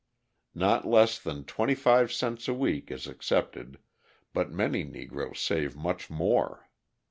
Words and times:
Not 0.55 0.87
less 0.87 1.19
than 1.19 1.43
twenty 1.43 1.75
five 1.75 2.11
cents 2.11 2.47
a 2.47 2.55
week 2.55 2.89
is 2.89 3.05
accepted, 3.05 3.77
but 4.33 4.49
many 4.49 4.83
Negroes 4.83 5.39
save 5.39 5.75
much 5.75 6.09
more. 6.09 6.67